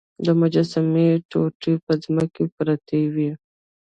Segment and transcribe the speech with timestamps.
[0.25, 3.31] د مجسمې ټوټې په ځمکه پرتې وې.